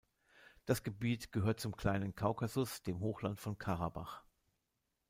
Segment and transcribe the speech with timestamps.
[0.65, 4.23] Das Gebiet gehört zum Kleinen Kaukasus, dem Hochland von Karabach.